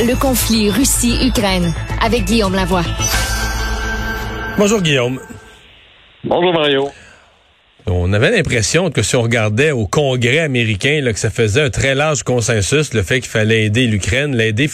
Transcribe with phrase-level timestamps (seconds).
[0.00, 2.84] Le conflit Russie-Ukraine avec Guillaume Lavoie.
[4.56, 5.18] Bonjour Guillaume.
[6.22, 6.88] Bonjour Mario.
[7.88, 11.70] On avait l'impression que si on regardait au Congrès américain, là, que ça faisait un
[11.70, 14.70] très large consensus, le fait qu'il fallait aider l'Ukraine, l'aider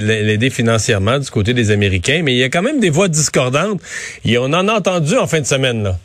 [0.00, 3.80] l'aider financièrement du côté des Américains, mais il y a quand même des voix discordantes.
[4.24, 5.82] Et on en a entendu en fin de semaine.
[5.82, 5.98] Là.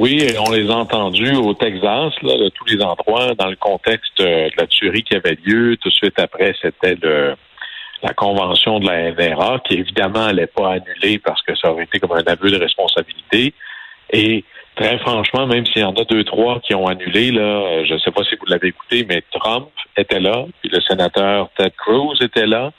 [0.00, 4.18] Oui, on les a entendus au Texas, là, de tous les endroits, dans le contexte
[4.20, 5.76] euh, de la tuerie qui avait lieu.
[5.76, 6.96] Tout de suite après, c'était
[8.02, 11.98] la convention de la NRA, qui évidemment n'allait pas annuler parce que ça aurait été
[12.00, 13.52] comme un aveu de responsabilité.
[14.10, 14.42] Et
[14.74, 17.98] très franchement, même s'il y en a deux, trois qui ont annulé, là, je ne
[17.98, 22.16] sais pas si vous l'avez écouté, mais Trump était là, puis le sénateur Ted Cruz
[22.22, 22.72] était là,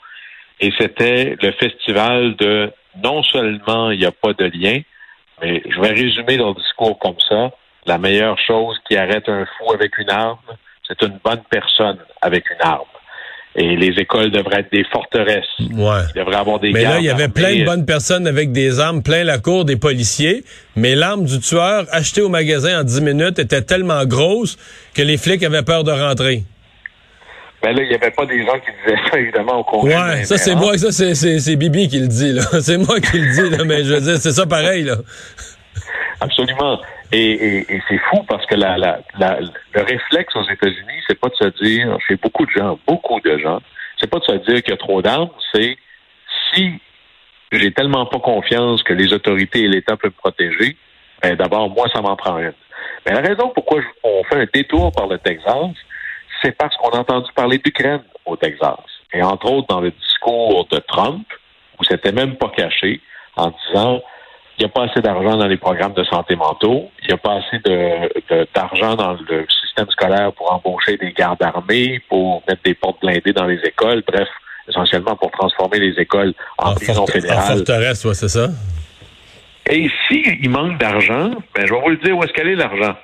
[0.58, 4.80] et c'était le festival de non seulement il n'y a pas de lien,
[5.42, 7.50] mais je vais résumer leur discours comme ça.
[7.86, 10.38] La meilleure chose qui arrête un fou avec une arme,
[10.86, 12.84] c'est une bonne personne avec une arme.
[13.54, 15.44] Et les écoles devraient être des forteresses.
[15.58, 16.00] Ouais.
[16.14, 18.80] Il devrait avoir des Mais là, il y avait plein de bonnes personnes avec des
[18.80, 20.42] armes, plein la cour des policiers.
[20.74, 24.56] Mais l'arme du tueur, achetée au magasin en 10 minutes, était tellement grosse
[24.94, 26.44] que les flics avaient peur de rentrer.
[27.62, 29.94] Ben là, il n'y avait pas des gens qui disaient ça, évidemment, au Congrès.
[29.94, 32.42] Ouais, ça, c'est moi, ça, c'est Bibi qui le dit, là.
[32.60, 34.96] C'est moi qui le dis, là, mais je veux dire, c'est ça pareil, là.
[36.20, 36.80] Absolument.
[37.12, 41.62] Et, c'est fou parce que la, la, le réflexe aux États-Unis, c'est pas de se
[41.62, 43.60] dire, chez beaucoup de gens, beaucoup de gens,
[44.00, 45.76] c'est pas de se dire qu'il y a trop d'armes, c'est
[46.52, 46.72] si
[47.52, 50.76] j'ai tellement pas confiance que les autorités et l'État peuvent me protéger,
[51.22, 52.54] ben d'abord, moi, ça m'en prend une.
[53.06, 55.76] Mais la raison pourquoi on fait un détour par le Texas,
[56.42, 58.78] c'est parce qu'on a entendu parler d'Ukraine au Texas.
[59.12, 61.26] Et entre autres, dans le discours de Trump,
[61.78, 63.00] où c'était même pas caché,
[63.36, 64.02] en disant
[64.58, 67.16] il n'y a pas assez d'argent dans les programmes de santé mentaux, il n'y a
[67.16, 67.58] pas assez
[68.54, 73.32] d'argent dans le système scolaire pour embaucher des gardes armés, pour mettre des portes blindées
[73.32, 74.28] dans les écoles, bref,
[74.68, 77.38] essentiellement pour transformer les écoles en, prison fédérale.
[77.38, 78.48] En forteresse, ouais, c'est ça?
[79.70, 82.56] Et s'il il manque d'argent, ben, je vais vous le dire où est-ce qu'elle est
[82.56, 82.94] l'argent?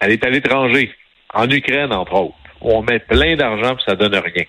[0.00, 0.92] Elle est à l'étranger,
[1.32, 2.34] en Ukraine, entre autres
[2.74, 4.44] on met plein d'argent puis ça donne rien.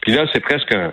[0.00, 0.92] Puis là, c'est presque un,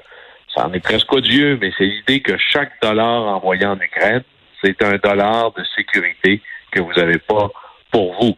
[0.53, 4.24] ça en est presque odieux, mais c'est l'idée que chaque dollar envoyé en Ukraine,
[4.64, 7.50] c'est un dollar de sécurité que vous n'avez pas
[7.92, 8.36] pour vous.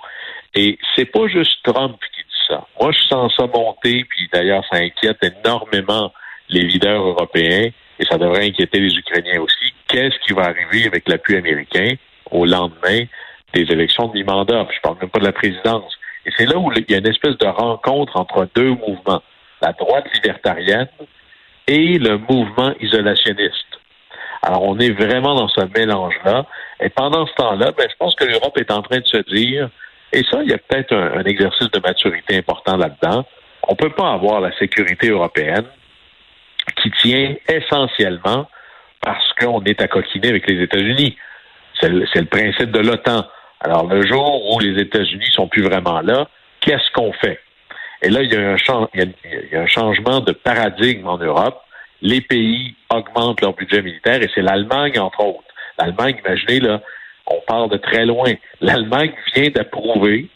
[0.56, 2.66] Et c'est pas juste Trump qui dit ça.
[2.80, 6.12] Moi, je sens ça monter, puis d'ailleurs, ça inquiète énormément
[6.50, 9.74] les leaders européens, et ça devrait inquiéter les Ukrainiens aussi.
[9.88, 11.96] Qu'est-ce qui va arriver avec l'appui américain
[12.32, 13.04] au lendemain
[13.54, 14.68] des élections de mi-mandat?
[14.74, 15.97] Je parle même pas de la présidence.
[16.28, 19.24] Et c'est là où il y a une espèce de rencontre entre deux mouvements,
[19.62, 20.90] la droite libertarienne
[21.68, 23.66] et le mouvement isolationniste.
[24.44, 26.46] Alors, on est vraiment dans ce mélange-là.
[26.82, 29.70] Et pendant ce temps-là, ben, je pense que l'Europe est en train de se dire,
[30.14, 33.26] et ça, il y a peut-être un, exercice de maturité important là-dedans,
[33.64, 35.66] on ne peut pas avoir la sécurité européenne
[36.82, 38.50] qui tient essentiellement
[39.02, 41.18] parce qu'on est à coquiner avec les États-Unis.
[41.80, 43.26] C'est le, principe de l'OTAN.
[43.62, 46.28] Alors, le jour où les États-Unis sont plus vraiment là,
[46.62, 47.40] qu'est-ce qu'on fait?
[48.02, 48.36] Et là, il y,
[49.56, 51.62] a un changement de paradigme en Europe.
[52.02, 55.44] Les pays augmentent leur budget militaire et c'est l'Allemagne, entre autres.
[55.80, 56.82] L'Allemagne, imaginez, là,
[57.26, 58.34] on part de très loin.
[58.62, 60.30] L'Allemagne vient d'approuver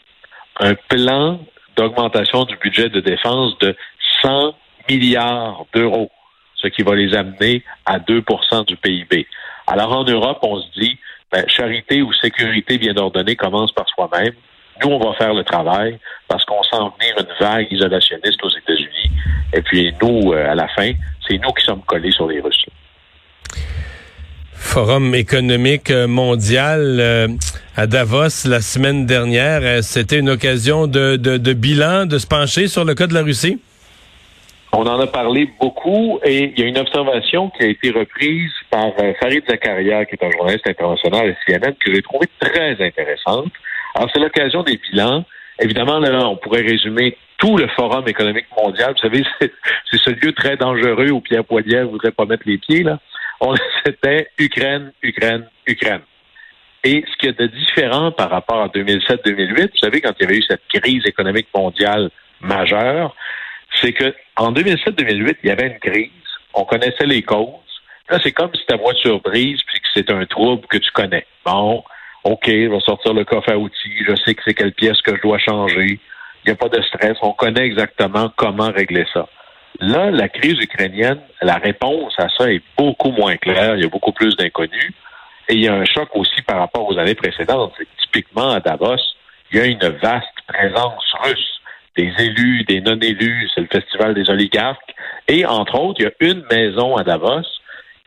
[0.60, 1.40] un plan
[1.76, 3.76] d'augmentation du budget de défense de
[4.22, 4.54] 100
[4.88, 6.10] milliards d'euros,
[6.56, 9.26] ce qui va les amener à 2% du PIB.
[9.66, 10.98] Alors en Europe, on se dit,
[11.32, 14.32] ben, charité ou sécurité bien ordonnée commence par soi-même.
[14.82, 15.98] Nous, on va faire le travail
[16.28, 19.10] parce qu'on sent venir une vague isolationniste aux États-Unis.
[19.54, 20.92] Et puis nous, euh, à la fin,
[21.26, 22.66] c'est nous qui sommes collés sur les Russes.
[24.54, 27.28] Forum économique mondial euh,
[27.76, 29.60] à Davos la semaine dernière.
[29.62, 33.60] Euh, c'était une occasion de bilan, de se pencher sur le cas de la Russie?
[34.74, 38.50] On en a parlé beaucoup et il y a une observation qui a été reprise
[38.70, 42.72] par euh, Farid Zakaria, qui est un journaliste international à CNN, que j'ai trouvé très
[42.82, 43.52] intéressante.
[43.94, 45.24] Alors, c'est l'occasion des bilans.
[45.60, 48.94] Évidemment, là, on pourrait résumer tout le Forum économique mondial.
[48.94, 52.82] Vous savez, c'est ce lieu très dangereux où Pierre Poilievre voudrait pas mettre les pieds,
[52.82, 52.98] là.
[53.84, 56.02] C'était Ukraine, Ukraine, Ukraine.
[56.84, 60.38] Et ce a de différent par rapport à 2007-2008, vous savez, quand il y avait
[60.38, 62.10] eu cette crise économique mondiale
[62.40, 63.14] majeure,
[63.80, 66.10] c'est que en 2007-2008, il y avait une crise,
[66.54, 67.48] on connaissait les causes.
[68.10, 71.26] Là, c'est comme si ta voiture brise puis que c'est un trouble que tu connais.
[71.44, 71.82] Bon,
[72.24, 75.16] OK, je vais sortir le coffre à outils, je sais que c'est quelle pièce que
[75.16, 75.98] je dois changer.
[76.44, 79.28] Il n'y a pas de stress, on connaît exactement comment régler ça.
[79.80, 83.88] Là, la crise ukrainienne, la réponse à ça est beaucoup moins claire, il y a
[83.88, 84.92] beaucoup plus d'inconnus.
[85.48, 87.74] Et il y a un choc aussi par rapport aux années précédentes.
[88.02, 88.96] Typiquement, à Davos,
[89.50, 91.61] il y a une vaste présence russe
[91.96, 94.94] des élus, des non-élus, c'est le festival des oligarques.
[95.28, 97.42] Et entre autres, il y a une maison à Davos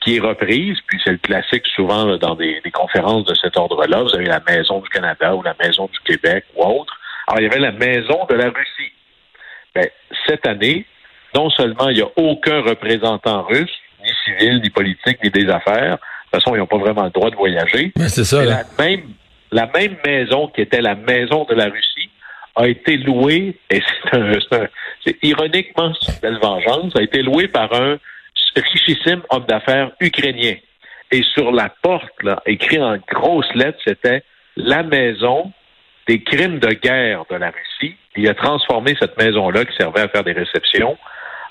[0.01, 4.03] qui est reprise, puis c'est le classique souvent dans des, conférences de cet ordre-là.
[4.03, 6.93] Vous avez la Maison du Canada ou la Maison du Québec ou autre.
[7.27, 8.91] Alors, il y avait la Maison de la Russie.
[9.73, 9.87] Ben,
[10.27, 10.85] cette année,
[11.33, 13.71] non seulement il n'y a aucun représentant russe,
[14.03, 15.97] ni civil, ni politique, ni des affaires.
[15.97, 17.91] De toute façon, ils n'ont pas vraiment le droit de voyager.
[17.97, 18.43] Mais c'est ça.
[18.45, 19.13] La même,
[19.51, 22.04] la même maison qui était la maison de la Russie
[22.55, 23.81] a été louée, et
[24.13, 27.97] c'est ironiquement une belle vengeance, a été louée par un
[28.55, 30.55] richissime homme d'affaires ukrainien.
[31.11, 34.23] Et sur la porte, là, écrit en grosses lettres, c'était
[34.55, 35.51] la maison
[36.07, 37.95] des crimes de guerre de la Russie.
[38.15, 40.97] Il a transformé cette maison-là, qui servait à faire des réceptions,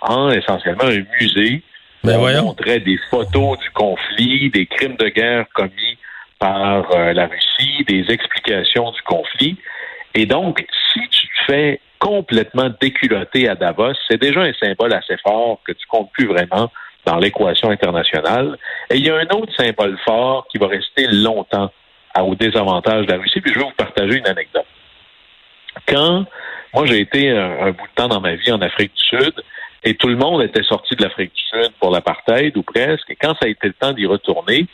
[0.01, 1.62] en essentiellement un musée.
[2.03, 5.99] Ben on montrait des photos du conflit, des crimes de guerre commis
[6.39, 9.56] par euh, la Russie, des explications du conflit.
[10.15, 15.17] Et donc, si tu te fais complètement déculotter à Davos, c'est déjà un symbole assez
[15.19, 16.71] fort que tu comptes plus vraiment
[17.05, 18.57] dans l'équation internationale.
[18.91, 21.71] Et il y a un autre symbole fort qui va rester longtemps
[22.21, 23.41] au désavantage de la Russie.
[23.41, 24.67] Puis je vais vous partager une anecdote.
[25.89, 26.25] Quand
[26.73, 29.35] moi j'ai été un, bout de temps dans ma vie en Afrique du Sud,
[29.83, 33.17] et tout le monde était sorti de l'Afrique du Sud pour l'apartheid ou presque, et
[33.17, 34.67] quand ça a été le temps d'y retourner,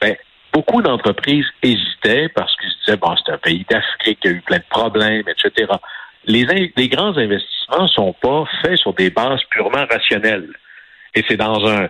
[0.00, 0.16] ben,
[0.54, 4.40] beaucoup d'entreprises hésitaient parce qu'ils se disaient, bon, c'est un pays d'Afrique, y a eu
[4.40, 5.72] plein de problèmes, etc.
[6.26, 10.48] Les, les grands investissements sont pas faits sur des bases purement rationnelles.
[11.14, 11.88] Et c'est dans un,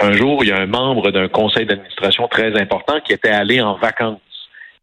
[0.00, 3.60] un jour, il y a un membre d'un conseil d'administration très important qui était allé
[3.60, 4.20] en vacances.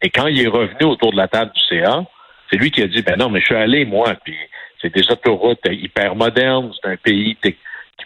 [0.01, 2.03] Et quand il est revenu autour de la table du CA,
[2.49, 4.35] c'est lui qui a dit, ben non, mais je suis allé, moi, puis
[4.81, 7.37] c'est des autoroutes hyper modernes, c'est un pays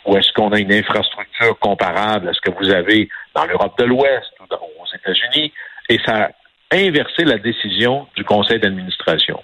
[0.05, 3.85] où est-ce qu'on a une infrastructure comparable à ce que vous avez dans l'Europe de
[3.85, 5.51] l'Ouest ou aux États-Unis,
[5.89, 6.29] et ça
[6.71, 9.41] a inversé la décision du conseil d'administration.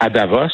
[0.00, 0.52] À Davos,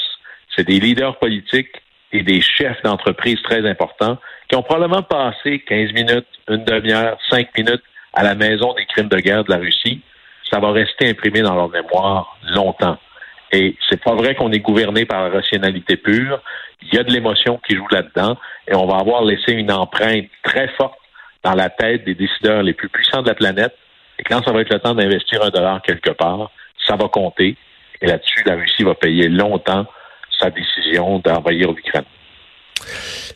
[0.54, 4.18] c'est des leaders politiques et des chefs d'entreprise très importants
[4.48, 9.08] qui ont probablement passé 15 minutes, une demi-heure, cinq minutes à la maison des crimes
[9.08, 10.00] de guerre de la Russie.
[10.50, 12.98] Ça va rester imprimé dans leur mémoire longtemps.
[13.52, 16.40] Et c'est pas vrai qu'on est gouverné par la rationalité pure.
[16.82, 18.36] Il y a de l'émotion qui joue là-dedans
[18.68, 20.98] et on va avoir laissé une empreinte très forte
[21.42, 23.76] dans la tête des décideurs les plus puissants de la planète.
[24.18, 26.50] Et quand ça va être le temps d'investir un dollar quelque part,
[26.86, 27.56] ça va compter.
[28.00, 29.86] Et là-dessus, la Russie va payer longtemps
[30.38, 32.04] sa décision d'envahir l'Ukraine.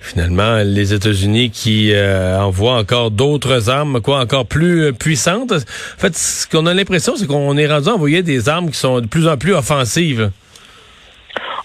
[0.01, 5.53] Finalement, les États-Unis qui euh, envoient encore d'autres armes, quoi, encore plus euh, puissantes.
[5.53, 8.77] En fait, ce qu'on a l'impression, c'est qu'on est rendu à envoyer des armes qui
[8.77, 10.31] sont de plus en plus offensives.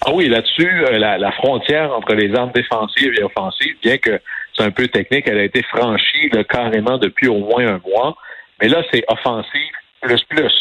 [0.06, 4.20] Ah oui, là-dessus, euh, la, frontière entre les armes défensives et offensives, bien que
[4.56, 8.16] c'est un peu technique, elle a été franchie carrément depuis au moins un mois.
[8.60, 10.52] Mais là, c'est offensive plus plus.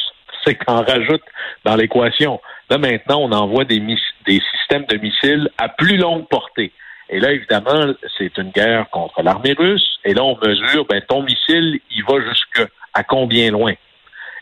[0.43, 1.23] C'est qu'on rajoute
[1.63, 2.41] dans l'équation.
[2.69, 6.71] Là, maintenant, on envoie des, des systèmes de missiles à plus longue portée.
[7.09, 9.99] Et là, évidemment, c'est une guerre contre l'armée russe.
[10.03, 13.73] Et là, on mesure, ben, ton missile, il va jusque à combien loin?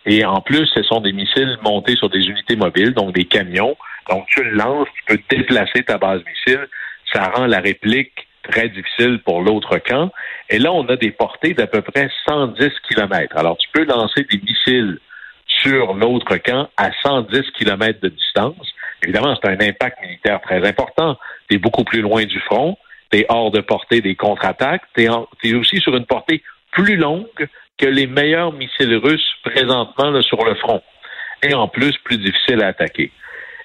[0.06, 3.76] Et en plus, ce sont des missiles montés sur des unités mobiles, donc des camions.
[4.10, 6.68] Donc, tu le lances, tu peux déplacer ta base missile.
[7.14, 10.12] Ça rend la réplique très difficile pour l'autre camp.
[10.52, 13.38] Et là, on a des portées d'à peu près 110 km.
[13.38, 15.00] Alors, tu peux lancer des missiles
[15.48, 18.68] sur l'autre camp à 110 km de distance.
[19.02, 21.18] Évidemment, c'est un impact militaire très important.
[21.50, 22.78] Tu beaucoup plus loin du front,
[23.12, 27.86] tu hors de portée des contre-attaques, tu es, aussi sur une portée plus longue que
[27.86, 30.82] les meilleurs missiles russes présentement sur le front.
[31.44, 33.12] Et en plus, plus difficile à attaquer.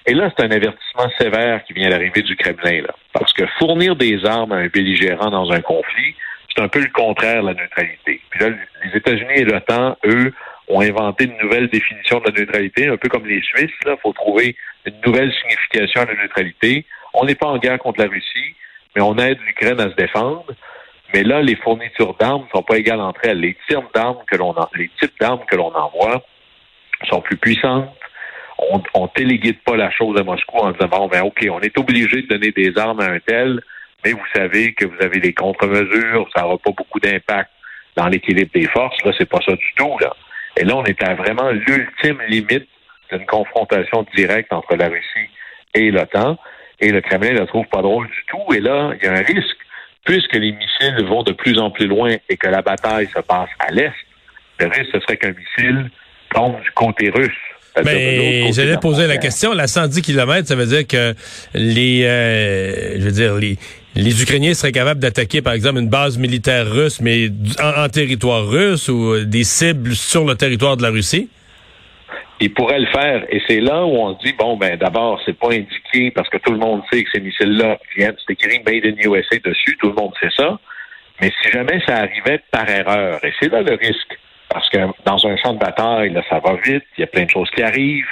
[0.05, 2.83] Et là, c'est un avertissement sévère qui vient d'arriver du Kremlin.
[3.11, 6.15] Parce que fournir des armes à un belligérant dans un conflit,
[6.57, 8.19] c'est un peu le contraire la neutralité.
[8.29, 8.49] Puis là,
[8.83, 10.33] les États-Unis et l'OTAN, eux,
[10.69, 13.71] ont inventé une nouvelle définition de la neutralité, un peu comme les Suisses.
[13.85, 16.85] Il faut trouver une nouvelle signification à la neutralité.
[17.13, 18.55] On n'est pas en guerre contre la Russie,
[18.95, 20.45] mais on aide l'Ukraine à se défendre.
[21.13, 23.39] Mais là, les fournitures d'armes ne sont pas égales entre elles.
[23.39, 26.23] Les types d'armes que l'on les types d'armes que l'on envoie
[27.09, 27.89] sont plus puissantes.
[28.57, 31.77] On, on téléguide pas la chose à Moscou en disant bon ben ok, on est
[31.77, 33.61] obligé de donner des armes à un tel,
[34.03, 37.49] mais vous savez que vous avez des contre-mesures, ça n'aura pas beaucoup d'impact
[37.95, 39.03] dans l'équilibre des forces.
[39.03, 39.97] Là, c'est pas ça du tout.
[39.99, 40.13] Là.
[40.57, 42.67] Et là, on est à vraiment l'ultime limite
[43.11, 45.29] d'une confrontation directe entre la Russie
[45.73, 46.37] et l'OTAN.
[46.79, 48.53] Et le Kremlin ne le trouve pas drôle du tout.
[48.53, 49.57] Et là, il y a un risque,
[50.05, 53.49] puisque les missiles vont de plus en plus loin et que la bataille se passe
[53.59, 53.93] à l'est,
[54.59, 55.89] le risque, ce serait qu'un missile
[56.33, 57.31] tombe du côté russe.
[57.85, 61.13] Mais j'allais poser la question, la 110 km, ça veut dire que
[61.53, 63.57] les, euh, je veux dire, les,
[63.97, 67.29] les Ukrainiens seraient capables d'attaquer, par exemple, une base militaire russe, mais
[67.61, 71.29] en, territoire russe ou des cibles sur le territoire de la Russie?
[72.39, 73.25] il pourrait le faire.
[73.29, 76.37] Et c'est là où on se dit, bon, ben d'abord, c'est pas indiqué parce que
[76.37, 79.87] tout le monde sait que ces missiles-là viennent, c'est écrit Made in USA dessus, tout
[79.87, 80.59] le monde sait ça.
[81.19, 85.25] Mais si jamais ça arrivait par erreur, et c'est là le risque, parce que dans
[85.25, 87.63] un champ de bataille, là, ça va vite, il y a plein de choses qui
[87.63, 88.05] arrivent.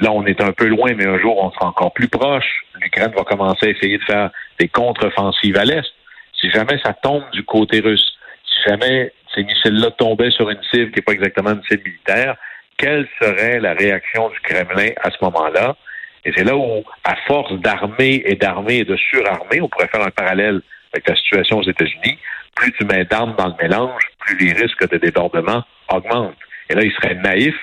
[0.00, 2.64] Là, on est un peu loin, mais un jour, on sera encore plus proche.
[2.80, 5.92] L'Ukraine va commencer à essayer de faire des contre-offensives à l'Est.
[6.40, 8.12] Si jamais ça tombe du côté russe,
[8.44, 12.36] si jamais ces missiles-là tombaient sur une cible qui n'est pas exactement une cible militaire,
[12.76, 15.76] quelle serait la réaction du Kremlin à ce moment-là?
[16.24, 20.06] Et c'est là où, à force d'armer et d'armer et de surarmer, on pourrait faire
[20.06, 20.60] un parallèle
[20.92, 22.18] avec la situation aux États-Unis,
[22.54, 26.36] plus tu mets d'armes dans le mélange, plus les risques de débordement augmentent.
[26.70, 27.54] Et là, il serait naïf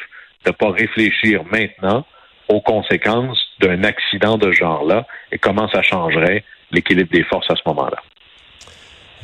[0.46, 2.06] de ne pas réfléchir maintenant
[2.48, 7.56] aux conséquences d'un accident de ce genre-là et comment ça changerait l'équilibre des forces à
[7.56, 7.98] ce moment-là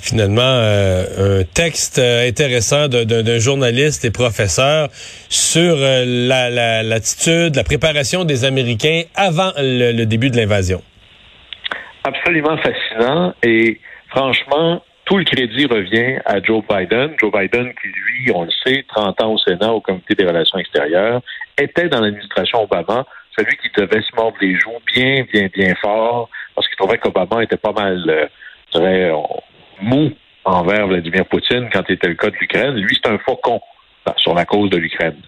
[0.02, 4.90] finalement euh, un texte euh, intéressant d'un journaliste et professeur
[5.30, 10.82] sur euh, l'attitude, la, préparation des Américains avant le, début de l'invasion.
[12.04, 13.80] Absolument fascinant et
[14.10, 17.14] franchement, tout le crédit revient à Joe Biden.
[17.20, 20.58] Joe Biden qui, lui, on le sait, 30 ans au Sénat, au Comité des relations
[20.58, 21.22] extérieures,
[21.58, 23.06] était dans l'administration Obama
[23.38, 26.30] celui qui devait se mordre les joues bien, bien, bien fort
[26.62, 28.30] parce qu'il trouvait qu'Obama était pas mal,
[28.72, 29.12] je
[29.82, 30.12] mou
[30.46, 32.76] envers Vladimir Poutine quand c'était le cas de l'Ukraine.
[32.76, 33.60] Lui, c'est un faucon
[34.18, 35.20] sur la cause de l'Ukraine.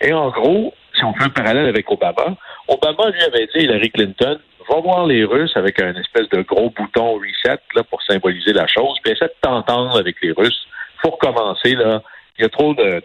[0.00, 2.34] Et en gros, si on fait un parallèle avec Obama,
[2.66, 6.70] Obama lui avait dit Hillary Clinton va voir les Russes avec un espèce de gros
[6.70, 10.66] bouton reset là, pour symboliser la chose, puis essaie de t'entendre avec les Russes.
[11.00, 12.02] Faut recommencer là.
[12.38, 13.00] Il y a trop de,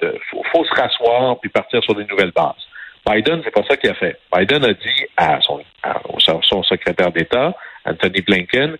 [0.52, 2.67] faut, se rasseoir puis partir sur des nouvelles bases.
[3.08, 4.20] Biden, c'est pas ça qu'il a fait.
[4.36, 8.78] Biden a dit à son, secrétaire d'État, Anthony Blinken,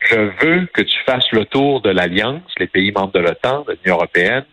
[0.00, 3.78] je veux que tu fasses le tour de l'Alliance, les pays membres de l'OTAN, de
[3.82, 4.44] l'Union européenne.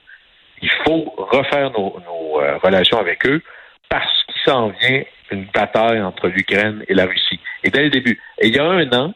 [0.62, 1.96] Il faut refaire nos,
[2.42, 3.42] euh, relations avec eux
[3.90, 7.40] parce qu'il s'en vient une bataille entre l'Ukraine et la Russie.
[7.64, 8.20] Et dès le début.
[8.40, 9.14] Et il y a un an,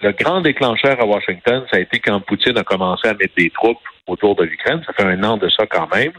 [0.00, 3.50] le grand déclencheur à Washington, ça a été quand Poutine a commencé à mettre des
[3.50, 4.82] troupes autour de l'Ukraine.
[4.86, 6.12] Ça fait un an de ça quand même.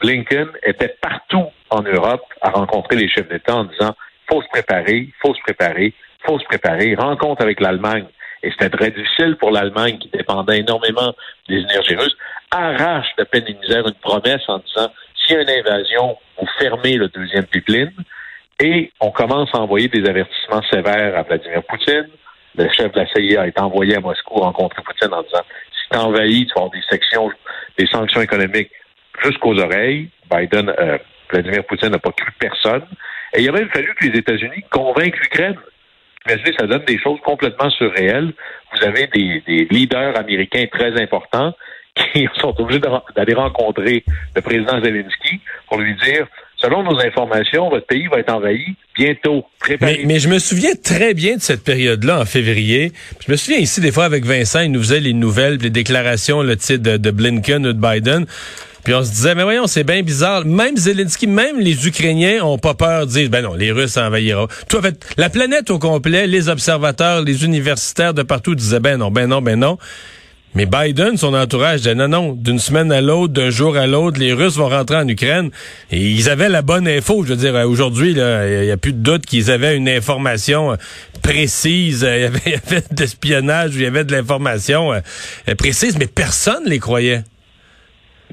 [0.00, 3.94] Blinken était partout en Europe à rencontrer les chefs d'État en disant
[4.30, 5.94] faut se préparer, faut se préparer,
[6.26, 6.94] faut se préparer.
[6.94, 8.06] Rencontre avec l'Allemagne.
[8.42, 11.12] Et c'était très difficile pour l'Allemagne, qui dépendait énormément
[11.48, 12.16] des énergies russes,
[12.52, 16.46] arrache de peine et misère une promesse en disant s'il y a une invasion, vous
[16.58, 17.92] fermez le deuxième pipeline.
[18.60, 22.08] Et on commence à envoyer des avertissements sévères à Vladimir Poutine.
[22.56, 25.98] Le chef de la CIA est envoyé à Moscou rencontrer Poutine en disant si tu
[25.98, 27.30] envahis, tu vas avoir des sections,
[27.76, 28.70] des sanctions économiques
[29.24, 30.08] jusqu'aux oreilles.
[30.30, 30.98] Biden, euh,
[31.30, 32.82] Vladimir Poutine n'a pas cru personne.
[33.34, 35.56] Et il a même fallu que les États-Unis convainquent l'Ukraine
[36.26, 38.32] Imaginez, ça donne des choses complètement surréelles.
[38.72, 41.54] Vous avez des, leaders américains très importants
[41.94, 42.80] qui sont obligés
[43.16, 48.32] d'aller rencontrer le président Zelensky pour lui dire selon nos informations, votre pays va être
[48.32, 49.46] envahi bientôt.
[49.80, 52.92] Mais, mais, je me souviens très bien de cette période-là, en février.
[53.24, 56.42] Je me souviens ici, des fois, avec Vincent, il nous faisait les nouvelles, les déclarations
[56.42, 58.26] le titre de, de Blinken ou de Biden.
[58.84, 60.44] Puis on se disait, mais voyons, c'est bien bizarre.
[60.44, 64.48] Même Zelensky, même les Ukrainiens ont pas peur de dire, ben non, les Russes envahiront.
[64.68, 68.98] Tout, en fait, la planète au complet, les observateurs, les universitaires de partout disaient, ben
[68.98, 69.78] non, ben non, ben non.
[70.54, 74.18] Mais Biden, son entourage, disait non, non, d'une semaine à l'autre, d'un jour à l'autre,
[74.18, 75.50] les Russes vont rentrer en Ukraine.
[75.90, 77.22] Et ils avaient la bonne info.
[77.22, 80.76] Je veux dire, aujourd'hui, il n'y a plus de doute qu'ils avaient une information euh,
[81.22, 82.00] précise.
[82.10, 86.78] Il y avait, de l'espionnage, il y avait de l'information euh, précise, mais personne les
[86.78, 87.22] croyait.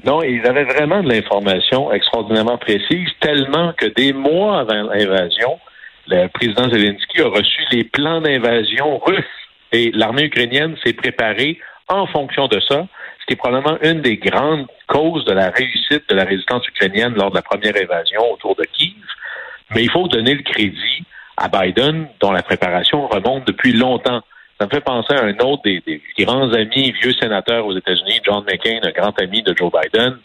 [0.06, 5.58] Non, ils avaient vraiment de l'information extraordinairement précise, tellement que des mois avant l'invasion,
[6.06, 9.24] le président Zelensky a reçu les plans d'invasion russes
[9.72, 11.58] et l'armée ukrainienne s'est préparée
[11.88, 12.86] en fonction de ça,
[13.20, 17.14] ce qui est probablement une des grandes causes de la réussite de la résistance ukrainienne
[17.14, 18.94] lors de la première invasion autour de Kiev.
[19.74, 21.02] Mais il faut donner le crédit
[21.36, 24.22] à Biden, dont la préparation remonte depuis longtemps.
[24.58, 28.42] Ça me fait penser à un autre des, grands amis, vieux sénateurs aux États-Unis, John
[28.44, 30.16] McCain, un grand ami de Joe Biden.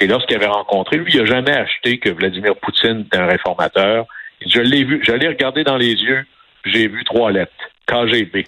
[0.00, 4.06] Et lorsqu'il avait rencontré, lui, il n'a jamais acheté que Vladimir Poutine était un réformateur.
[4.44, 6.24] Je l'ai vu, je l'ai regardé dans les yeux,
[6.64, 7.52] j'ai vu trois lettres,
[7.86, 8.46] KGB.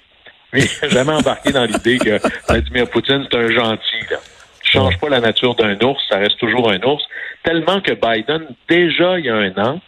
[0.53, 4.05] Mais jamais embarqué dans l'idée que Vladimir Poutine, c'est un gentil.
[4.11, 4.19] Là.
[4.65, 7.05] change pas la nature d'un ours, ça reste toujours un ours.
[7.45, 9.81] Tellement que Biden, déjà il y a un an,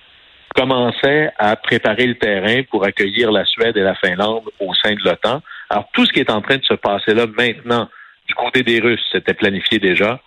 [0.55, 5.03] commençait à préparer le terrain pour accueillir la Suède et la Finlande au sein de
[5.05, 5.43] l'OTAN.
[5.69, 7.89] Alors, tout ce qui est en train de se passer là maintenant,
[8.27, 10.21] du côté des Russes, c'était planifié déjà,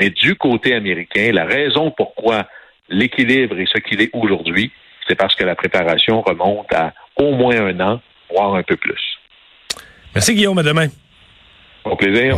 [0.00, 2.48] mais du côté américain, la raison pourquoi
[2.88, 4.72] l'équilibre est ce qu'il est aujourd'hui,
[5.06, 8.00] c'est parce que la préparation remonte à au moins un an,
[8.30, 9.18] voire un peu plus.
[10.14, 10.88] Merci Guillaume, à demain.
[11.84, 12.36] Au plaisir.